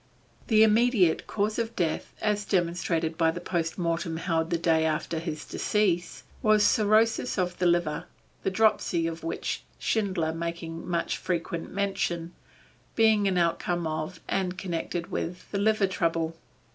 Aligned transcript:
The 0.47 0.63
immediate 0.63 1.27
cause 1.27 1.59
of 1.59 1.75
death, 1.75 2.11
as 2.23 2.43
demonstrated 2.43 3.19
by 3.19 3.29
the 3.29 3.39
post 3.39 3.77
mortem 3.77 4.17
held 4.17 4.49
the 4.49 4.57
day 4.57 4.83
after 4.83 5.19
his 5.19 5.45
decease, 5.45 6.23
was 6.41 6.63
cirrhosis 6.65 7.37
of 7.37 7.59
the 7.59 7.67
liver, 7.67 8.05
the 8.41 8.49
dropsy, 8.49 9.05
of 9.05 9.23
which 9.23 9.61
Schindler 9.77 10.33
makes 10.33 10.61
such 10.89 11.17
frequent 11.17 11.71
mention, 11.71 12.33
being 12.95 13.27
an 13.27 13.37
outcome 13.37 13.85
of, 13.85 14.19
and 14.27 14.57
connected 14.57 15.11
with, 15.11 15.45
the 15.51 15.59
liver 15.59 15.85
trouble. 15.85 16.35